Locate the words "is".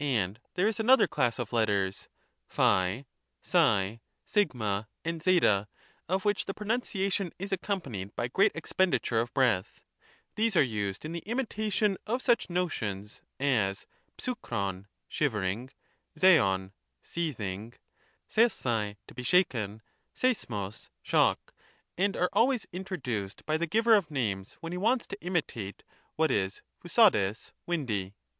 0.66-0.80, 7.38-7.52, 26.32-26.60